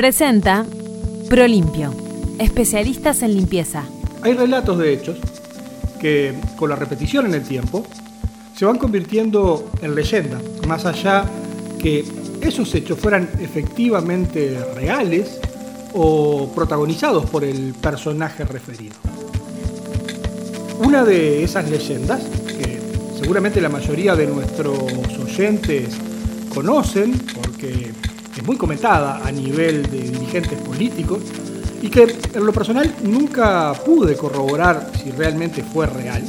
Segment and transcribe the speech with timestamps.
[0.00, 0.64] Presenta
[1.28, 1.94] Prolimpio,
[2.38, 3.84] especialistas en limpieza.
[4.22, 5.18] Hay relatos de hechos
[6.00, 7.84] que con la repetición en el tiempo
[8.56, 11.26] se van convirtiendo en leyenda, más allá
[11.82, 12.02] que
[12.40, 15.38] esos hechos fueran efectivamente reales
[15.92, 18.94] o protagonizados por el personaje referido.
[20.82, 22.80] Una de esas leyendas, que
[23.20, 24.78] seguramente la mayoría de nuestros
[25.22, 25.90] oyentes
[26.54, 27.92] conocen, porque
[28.36, 31.22] es muy comentada a nivel de dirigentes políticos,
[31.82, 32.02] y que
[32.34, 36.22] en lo personal nunca pude corroborar si realmente fue real,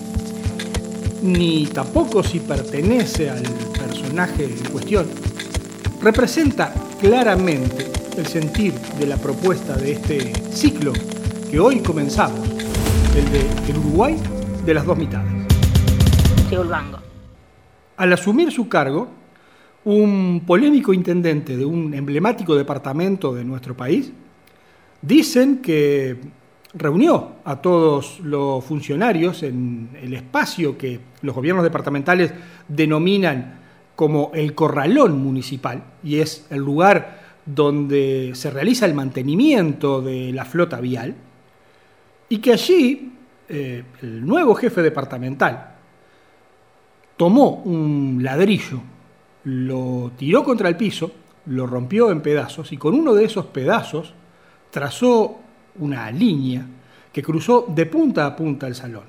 [1.21, 3.43] ni tampoco si pertenece al
[3.77, 5.07] personaje en cuestión,
[6.01, 10.93] representa claramente el sentir de la propuesta de este ciclo
[11.49, 12.47] que hoy comenzamos,
[13.15, 14.17] el de el Uruguay
[14.65, 15.31] de las dos mitades.
[17.97, 19.09] Al asumir su cargo,
[19.85, 24.11] un polémico intendente de un emblemático departamento de nuestro país,
[25.01, 26.17] dicen que
[26.73, 32.33] reunió a todos los funcionarios en el espacio que los gobiernos departamentales
[32.67, 33.59] denominan
[33.95, 40.45] como el corralón municipal, y es el lugar donde se realiza el mantenimiento de la
[40.45, 41.15] flota vial,
[42.29, 43.11] y que allí
[43.49, 45.75] eh, el nuevo jefe departamental
[47.17, 48.81] tomó un ladrillo,
[49.43, 51.11] lo tiró contra el piso,
[51.47, 54.13] lo rompió en pedazos y con uno de esos pedazos
[54.69, 55.39] trazó
[55.79, 56.65] una línea
[57.11, 59.03] que cruzó de punta a punta el salón.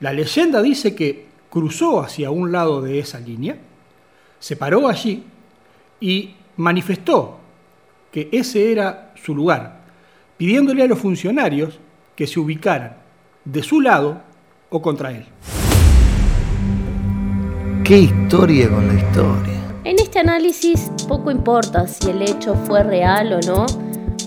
[0.00, 3.56] La leyenda dice que cruzó hacia un lado de esa línea,
[4.38, 5.24] se paró allí
[6.00, 7.38] y manifestó
[8.10, 9.80] que ese era su lugar,
[10.36, 11.78] pidiéndole a los funcionarios
[12.16, 12.96] que se ubicaran
[13.44, 14.22] de su lado
[14.70, 15.26] o contra él.
[17.90, 19.52] ¿Qué historia con la historia?
[19.82, 23.66] En este análisis poco importa si el hecho fue real o no,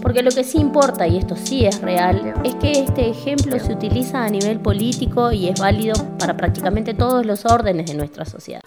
[0.01, 3.71] porque lo que sí importa, y esto sí es real, es que este ejemplo se
[3.71, 8.59] utiliza a nivel político y es válido para prácticamente todos los órdenes de nuestra sociedad.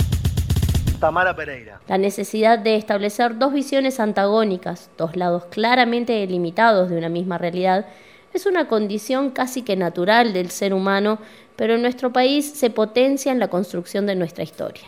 [0.99, 1.79] Tamara Pereira.
[1.89, 7.85] La necesidad de establecer dos visiones antagónicas, dos lados claramente delimitados de una misma realidad,
[8.33, 11.19] es una condición casi que natural del ser humano,
[11.57, 14.85] pero en nuestro país se potencia en la construcción de nuestra historia.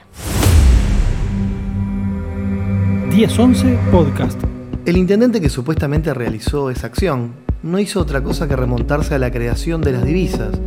[3.10, 4.40] 1011 Podcast.
[4.86, 9.30] El intendente que supuestamente realizó esa acción no hizo otra cosa que remontarse a la
[9.30, 10.60] creación de las divisas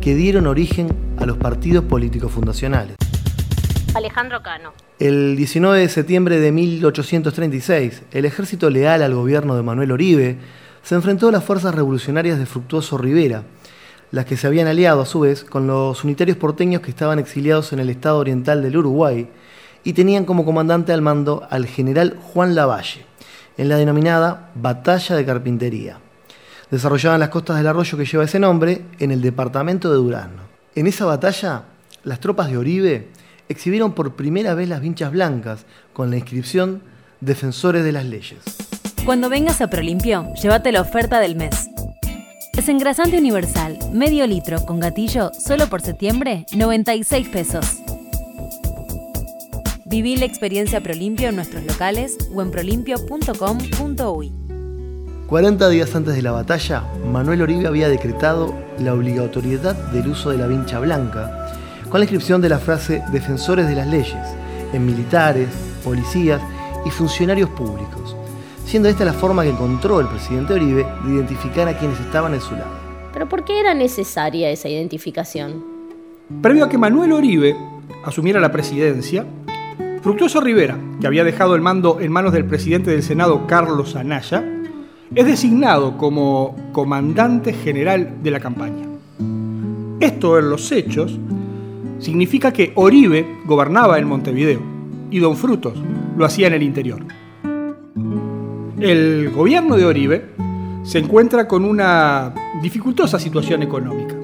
[0.00, 2.96] que dieron origen a los partidos políticos fundacionales.
[3.94, 4.72] Alejandro Cano.
[4.98, 10.38] El 19 de septiembre de 1836, el ejército leal al gobierno de Manuel Oribe
[10.82, 13.44] se enfrentó a las fuerzas revolucionarias de Fructuoso Rivera,
[14.12, 17.72] las que se habían aliado a su vez con los unitarios porteños que estaban exiliados
[17.72, 19.28] en el estado oriental del Uruguay
[19.84, 23.06] y tenían como comandante al mando al general Juan Lavalle
[23.56, 25.98] en la denominada Batalla de Carpintería.
[26.70, 30.42] Desarrollaban las costas del arroyo que lleva ese nombre en el departamento de Durazno.
[30.74, 31.64] En esa batalla,
[32.04, 33.08] las tropas de Oribe
[33.48, 36.82] exhibieron por primera vez las vinchas blancas con la inscripción
[37.20, 38.40] Defensores de las Leyes.
[39.04, 41.68] Cuando vengas a Prolimpio, llévate la oferta del mes.
[42.54, 47.64] Desengrasante universal, medio litro con gatillo, solo por septiembre, 96 pesos.
[49.86, 54.32] Viví la experiencia Prolimpio en nuestros locales o en prolimpio.com.uy.
[55.28, 60.36] 40 días antes de la batalla, Manuel Oribe había decretado la obligatoriedad del uso de
[60.36, 61.56] la vincha blanca,
[61.88, 64.28] con la inscripción de la frase Defensores de las leyes,
[64.74, 65.48] en militares,
[65.82, 66.42] policías
[66.84, 68.14] y funcionarios públicos,
[68.64, 72.40] siendo esta la forma que encontró el presidente Oribe de identificar a quienes estaban en
[72.40, 72.70] su lado.
[73.12, 75.64] Pero ¿por qué era necesaria esa identificación?
[76.40, 77.56] Previo a que Manuel Oribe
[78.04, 79.26] asumiera la presidencia,
[80.02, 84.44] Fructuoso Rivera, que había dejado el mando en manos del presidente del Senado Carlos Anaya,
[85.14, 88.86] es designado como comandante general de la campaña.
[90.00, 91.18] Esto en los hechos
[91.98, 94.60] significa que Oribe gobernaba en Montevideo
[95.10, 95.74] y Don Frutos
[96.16, 97.04] lo hacía en el interior.
[98.82, 100.24] El gobierno de Oribe
[100.82, 104.16] se encuentra con una dificultosa situación económica,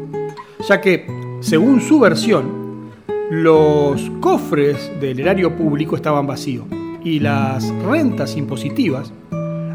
[0.68, 1.06] ya que,
[1.38, 2.90] según su versión,
[3.30, 6.64] los cofres del erario público estaban vacíos
[7.04, 9.12] y las rentas impositivas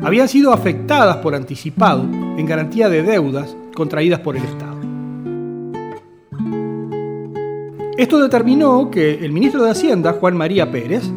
[0.04, 4.82] habían sido afectadas por anticipado en garantía de deudas contraídas por el Estado.
[7.98, 11.10] Esto determinó que el ministro de Hacienda, Juan María Pérez,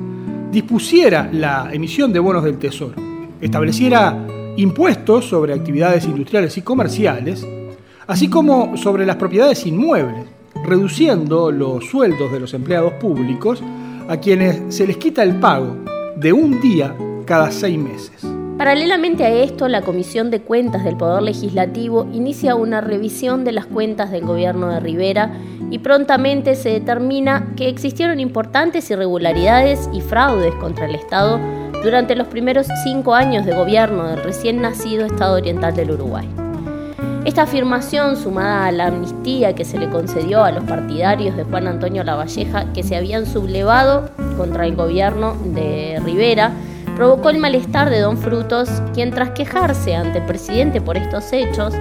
[0.53, 3.06] dispusiera la emisión de bonos del Tesoro,
[3.41, 4.17] estableciera
[4.57, 7.47] impuestos sobre actividades industriales y comerciales,
[8.07, 10.25] así como sobre las propiedades inmuebles,
[10.65, 13.63] reduciendo los sueldos de los empleados públicos
[14.09, 15.77] a quienes se les quita el pago
[16.17, 16.95] de un día
[17.25, 18.27] cada seis meses.
[18.57, 23.67] Paralelamente a esto, la Comisión de Cuentas del Poder Legislativo inicia una revisión de las
[23.67, 25.39] cuentas del gobierno de Rivera
[25.71, 31.39] y prontamente se determina que existieron importantes irregularidades y fraudes contra el Estado
[31.87, 36.29] durante los primeros cinco años de gobierno del recién nacido Estado Oriental del Uruguay.
[37.25, 41.69] Esta afirmación, sumada a la amnistía que se le concedió a los partidarios de Juan
[41.69, 46.51] Antonio Lavalleja que se habían sublevado contra el gobierno de Rivera,
[46.97, 51.73] provocó el malestar de Don Frutos, quien tras quejarse ante el presidente por estos hechos,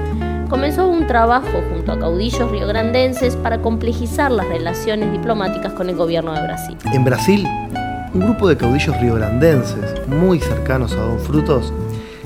[0.52, 6.32] comenzó un trabajo junto a caudillos riograndenses para complejizar las relaciones diplomáticas con el gobierno
[6.34, 6.78] de Brasil.
[6.94, 7.48] En Brasil,
[8.16, 11.74] un grupo de caudillos riograndenses muy cercanos a Don Frutos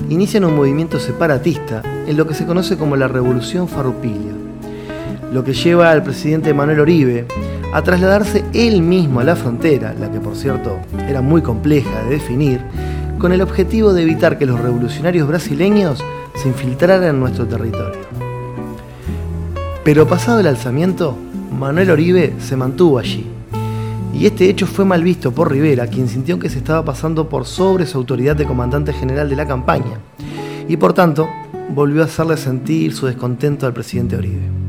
[0.08, 4.32] inician un movimiento separatista en lo que se conoce como la Revolución Farroupilha,
[5.32, 7.26] lo que lleva al presidente Manuel Oribe
[7.74, 10.78] a trasladarse él mismo a la frontera, la que por cierto
[11.08, 12.60] era muy compleja de definir,
[13.18, 16.04] con el objetivo de evitar que los revolucionarios brasileños
[16.36, 17.98] se infiltraran en nuestro territorio.
[19.82, 21.16] Pero pasado el alzamiento,
[21.50, 23.39] Manuel Oribe se mantuvo allí.
[24.12, 27.46] Y este hecho fue mal visto por Rivera, quien sintió que se estaba pasando por
[27.46, 30.00] sobre su autoridad de comandante general de la campaña,
[30.68, 31.28] y por tanto
[31.70, 34.60] volvió a hacerle sentir su descontento al presidente Oribe.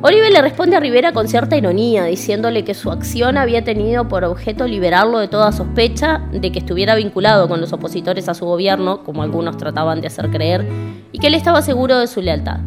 [0.00, 4.24] Oribe le responde a Rivera con cierta ironía, diciéndole que su acción había tenido por
[4.24, 9.02] objeto liberarlo de toda sospecha de que estuviera vinculado con los opositores a su gobierno,
[9.02, 10.68] como algunos trataban de hacer creer,
[11.10, 12.60] y que él estaba seguro de su lealtad.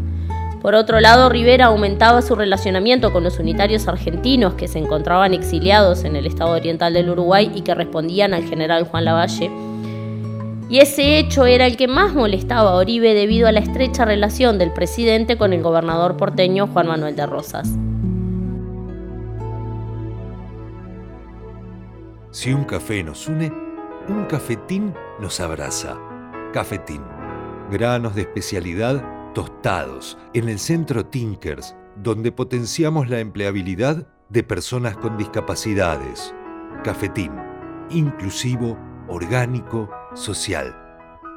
[0.62, 6.04] Por otro lado, Rivera aumentaba su relacionamiento con los unitarios argentinos que se encontraban exiliados
[6.04, 9.50] en el estado oriental del Uruguay y que respondían al general Juan Lavalle,
[10.72, 14.58] y ese hecho era el que más molestaba a Oribe debido a la estrecha relación
[14.58, 17.70] del presidente con el gobernador porteño Juan Manuel de Rosas.
[22.30, 23.52] Si un café nos une,
[24.08, 25.98] un cafetín nos abraza.
[26.54, 27.02] Cafetín.
[27.70, 35.18] Granos de especialidad tostados en el centro Tinkers, donde potenciamos la empleabilidad de personas con
[35.18, 36.34] discapacidades.
[36.84, 37.32] Cafetín.
[37.90, 40.76] Inclusivo, orgánico, social.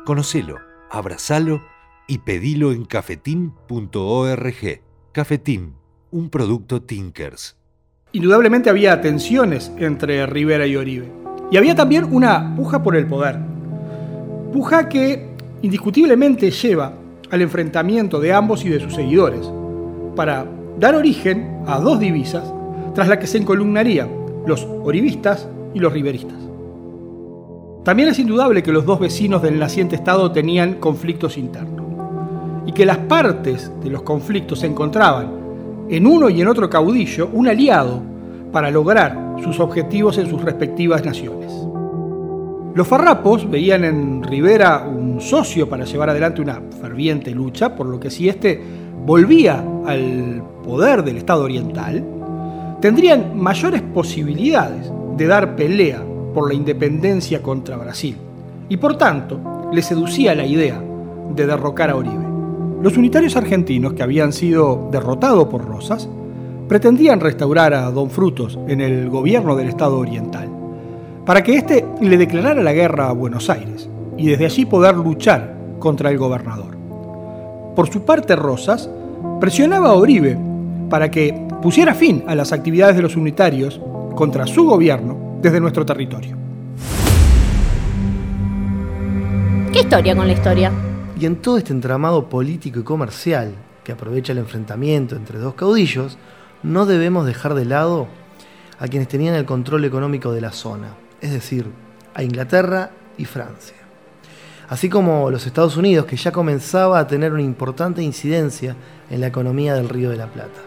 [0.04, 0.58] Conocelo,
[0.90, 1.62] abrazalo
[2.06, 4.82] y pedilo en cafetín.org.
[5.12, 5.74] Cafetín,
[6.10, 7.56] un producto Tinkers.
[8.12, 11.10] Indudablemente había tensiones entre Rivera y Oribe.
[11.50, 13.38] Y había también una puja por el poder.
[14.52, 15.28] Puja que
[15.62, 16.94] indiscutiblemente lleva
[17.30, 19.50] al enfrentamiento de ambos y de sus seguidores,
[20.16, 20.46] para
[20.78, 22.52] dar origen a dos divisas
[22.94, 24.08] tras las que se encolumnarían
[24.46, 26.38] los oribistas y los riveristas.
[27.84, 31.84] También es indudable que los dos vecinos del naciente Estado tenían conflictos internos
[32.66, 35.30] y que las partes de los conflictos encontraban
[35.90, 38.00] en uno y en otro caudillo un aliado
[38.52, 41.52] para lograr sus objetivos en sus respectivas naciones.
[42.74, 48.00] Los farrapos veían en Rivera un socio para llevar adelante una ferviente lucha, por lo
[48.00, 48.60] que si éste
[49.06, 52.04] volvía al poder del Estado oriental,
[52.80, 56.02] tendrían mayores posibilidades de dar pelea
[56.34, 58.16] por la independencia contra Brasil,
[58.68, 60.82] y por tanto le seducía la idea
[61.32, 62.26] de derrocar a Oribe.
[62.82, 66.08] Los unitarios argentinos que habían sido derrotados por Rosas
[66.66, 70.48] pretendían restaurar a Don Frutos en el gobierno del Estado Oriental,
[71.24, 75.54] para que éste le declarara la guerra a Buenos Aires y desde allí poder luchar
[75.78, 76.76] contra el gobernador.
[77.74, 78.88] Por su parte, Rosas
[79.40, 80.38] presionaba a Oribe
[80.90, 83.80] para que pusiera fin a las actividades de los unitarios
[84.14, 86.36] contra su gobierno desde nuestro territorio.
[89.72, 90.70] ¿Qué historia con la historia?
[91.18, 96.16] Y en todo este entramado político y comercial que aprovecha el enfrentamiento entre dos caudillos,
[96.62, 98.06] no debemos dejar de lado
[98.78, 101.66] a quienes tenían el control económico de la zona, es decir,
[102.12, 103.76] a Inglaterra y Francia.
[104.68, 108.76] Así como los Estados Unidos, que ya comenzaba a tener una importante incidencia
[109.08, 110.60] en la economía del Río de la Plata.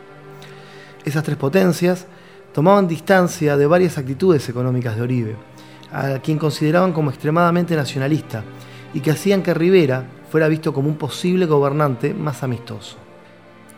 [1.06, 2.08] Esas tres potencias
[2.54, 5.36] tomaban distancia de varias actitudes económicas de Oribe,
[5.92, 8.44] a quien consideraban como extremadamente nacionalista
[8.96, 12.98] y que hacían que Rivera fuera visto como un posible gobernante más amistoso.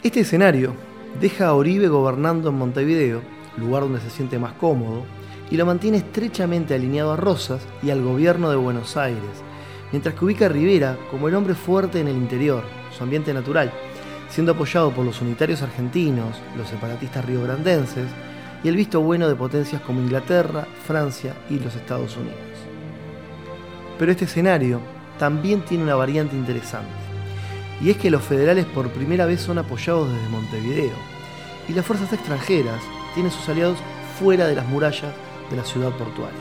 [0.01, 0.74] Este escenario
[1.19, 3.21] deja a Oribe gobernando en Montevideo,
[3.57, 5.03] lugar donde se siente más cómodo,
[5.51, 9.43] y lo mantiene estrechamente alineado a Rosas y al gobierno de Buenos Aires,
[9.91, 12.63] mientras que ubica a Rivera como el hombre fuerte en el interior,
[12.95, 13.71] su ambiente natural,
[14.29, 18.05] siendo apoyado por los unitarios argentinos, los separatistas riograndenses,
[18.63, 22.37] y el visto bueno de potencias como Inglaterra, Francia y los Estados Unidos.
[23.97, 24.81] Pero este escenario
[25.17, 26.89] también tiene una variante interesante,
[27.81, 30.95] y es que los federales por primera vez son apoyados desde Montevideo,
[31.67, 32.81] y las fuerzas extranjeras
[33.13, 33.77] tienen sus aliados
[34.19, 35.13] fuera de las murallas
[35.49, 36.39] de la ciudad portuaria.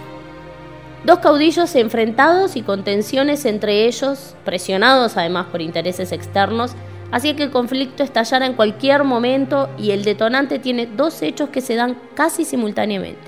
[1.04, 6.72] Dos caudillos enfrentados y con tensiones entre ellos, presionados además por intereses externos,
[7.12, 11.60] hacía que el conflicto estallara en cualquier momento y el detonante tiene dos hechos que
[11.60, 13.22] se dan casi simultáneamente.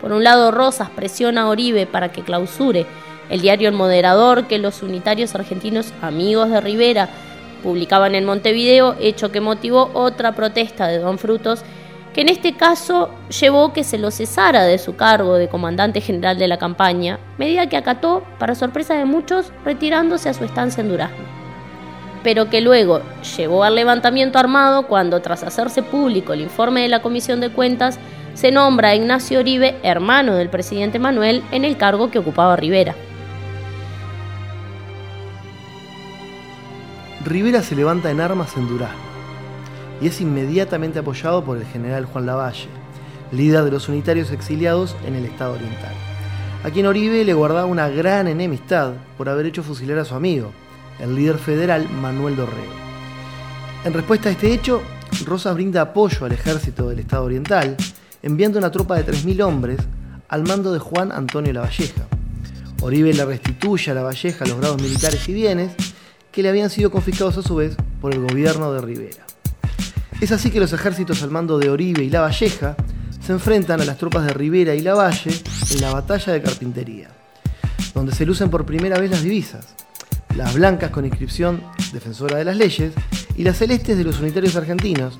[0.00, 2.86] Por un lado, Rosas presiona a Oribe para que clausure
[3.28, 7.08] el diario El Moderador que los unitarios argentinos amigos de Rivera
[7.62, 11.62] publicaban en Montevideo, hecho que motivó otra protesta de Don Frutos,
[12.16, 16.38] que en este caso llevó que se lo cesara de su cargo de comandante general
[16.38, 20.88] de la campaña, medida que acató, para sorpresa de muchos, retirándose a su estancia en
[20.88, 21.26] Durazno.
[22.24, 23.02] Pero que luego
[23.36, 27.98] llevó al levantamiento armado cuando, tras hacerse público el informe de la Comisión de Cuentas,
[28.32, 32.94] se nombra a Ignacio Oribe, hermano del presidente Manuel, en el cargo que ocupaba Rivera.
[37.26, 39.15] Rivera se levanta en armas en Durazno
[40.00, 42.68] y es inmediatamente apoyado por el general Juan Lavalle,
[43.32, 45.94] líder de los unitarios exiliados en el estado oriental,
[46.64, 50.52] a quien Oribe le guardaba una gran enemistad por haber hecho fusilar a su amigo,
[50.98, 52.74] el líder federal Manuel Dorrego.
[53.84, 54.82] En respuesta a este hecho,
[55.24, 57.76] Rosas brinda apoyo al ejército del estado oriental,
[58.22, 59.78] enviando una tropa de 3.000 hombres
[60.28, 62.06] al mando de Juan Antonio Lavalleja.
[62.82, 65.72] Oribe le restituye a Lavalleja los grados militares y bienes
[66.32, 69.25] que le habían sido confiscados a su vez por el gobierno de Rivera.
[70.20, 72.74] Es así que los ejércitos al mando de Oribe y Lavalleja
[73.24, 75.30] se enfrentan a las tropas de Rivera y Lavalle
[75.70, 77.08] en la batalla de Carpintería,
[77.94, 79.74] donde se lucen por primera vez las divisas,
[80.34, 82.94] las blancas con inscripción defensora de las leyes
[83.36, 85.18] y las celestes de los unitarios argentinos,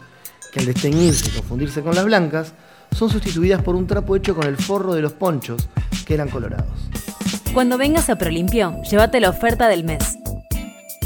[0.50, 2.54] que al desteñirse y confundirse con las blancas,
[2.90, 5.68] son sustituidas por un trapo hecho con el forro de los ponchos,
[6.06, 6.88] que eran colorados.
[7.52, 10.16] Cuando vengas a Prolimpio, llévate la oferta del mes.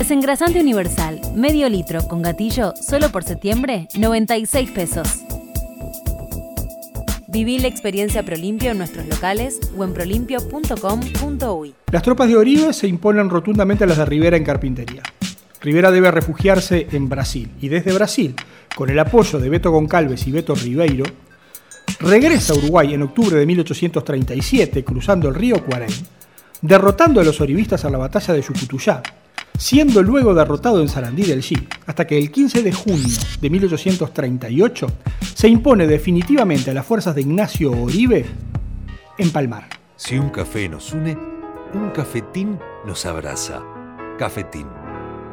[0.01, 5.07] Desengrasante universal, medio litro con gatillo, solo por septiembre, 96 pesos.
[7.29, 11.75] Viví la experiencia Prolimpio en nuestros locales o en prolimpio.com.uy.
[11.93, 15.03] Las tropas de Oribe se imponen rotundamente a las de Rivera en Carpintería.
[15.61, 18.35] Rivera debe refugiarse en Brasil y desde Brasil,
[18.75, 21.05] con el apoyo de Beto Goncalves y Beto Ribeiro,
[22.01, 25.93] regresa a Uruguay en octubre de 1837 cruzando el río Cuarén,
[26.63, 29.03] derrotando a los oribistas en la batalla de Yucutuyá,
[29.61, 34.87] siendo luego derrotado en Sarandí del G, hasta que el 15 de junio de 1838
[35.35, 38.25] se impone definitivamente a las fuerzas de Ignacio Oribe
[39.19, 39.69] en Palmar.
[39.97, 41.17] Si un café nos une,
[41.75, 43.63] un cafetín nos abraza.
[44.19, 44.67] Cafetín.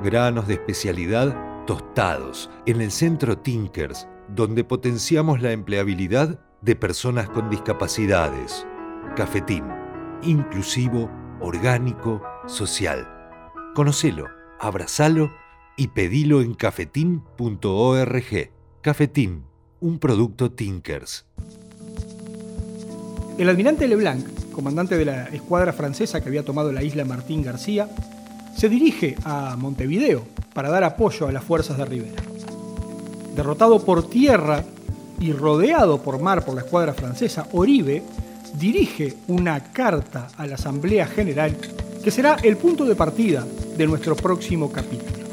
[0.03, 7.49] Granos de especialidad tostados en el centro Tinkers, donde potenciamos la empleabilidad de personas con
[7.49, 8.67] discapacidades.
[9.15, 9.63] Cafetín.
[10.21, 13.16] Inclusivo, orgánico, social
[13.77, 14.25] Conocelo,
[14.59, 15.31] abrazalo
[15.77, 18.49] y pedilo en cafetín.org.
[18.81, 19.43] Cafetín,
[19.81, 21.27] un producto Tinkers.
[23.37, 27.87] El almirante Leblanc, comandante de la escuadra francesa que había tomado la isla Martín García,
[28.57, 30.23] se dirige a Montevideo
[30.55, 32.23] para dar apoyo a las fuerzas de Rivera.
[33.35, 34.63] Derrotado por tierra
[35.19, 38.01] y rodeado por mar por la escuadra francesa, Oribe
[38.55, 41.55] dirige una carta a la Asamblea General
[42.03, 43.45] que será el punto de partida
[43.77, 45.27] de nuestro próximo capítulo.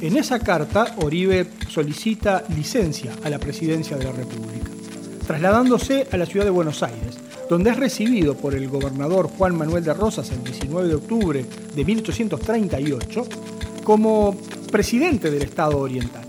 [0.00, 4.70] En esa carta, Oribe solicita licencia a la presidencia de la República,
[5.26, 7.18] trasladándose a la ciudad de Buenos Aires,
[7.48, 11.44] donde es recibido por el gobernador Juan Manuel de Rosas el 19 de octubre
[11.74, 13.26] de 1838
[13.84, 14.36] como
[14.70, 16.24] presidente del Estado Oriental,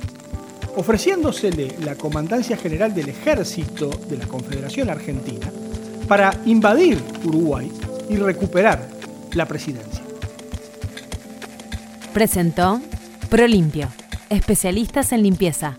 [0.75, 5.49] ofreciéndosele la comandancia general del ejército de la Confederación Argentina
[6.07, 7.71] para invadir Uruguay
[8.09, 8.90] y recuperar
[9.35, 10.03] la presidencia.
[12.13, 12.81] Presentó
[13.29, 13.87] Prolimpio,
[14.29, 15.77] especialistas en limpieza.